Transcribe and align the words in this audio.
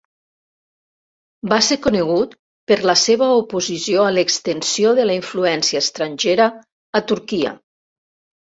Va 1.51 1.59
ser 1.67 1.77
conegut 1.83 2.33
per 2.71 2.77
la 2.91 2.95
seva 3.03 3.29
oposició 3.43 4.07
a 4.07 4.15
l'extensió 4.17 4.97
de 5.03 5.07
la 5.11 5.19
influència 5.21 5.85
estrangera 5.85 6.51
a 7.03 7.07
Turquia. 7.13 7.57